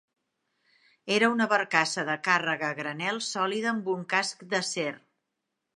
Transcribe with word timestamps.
Era 1.15 1.29
una 1.33 1.47
barcassa 1.51 2.07
de 2.09 2.15
càrrega 2.29 2.71
a 2.71 2.77
granel 2.83 3.23
sòlida 3.29 3.71
amb 3.75 3.95
un 3.99 4.05
casc 4.17 4.47
d'acer. 4.55 4.93